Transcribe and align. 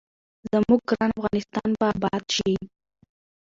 زموږ 0.51 0.81
ګران 0.89 1.11
افغانستان 1.19 1.69
به 1.79 1.85
اباد 1.95 2.23
شي. 2.35 2.53